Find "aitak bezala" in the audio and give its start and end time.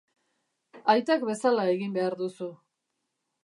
0.93-1.67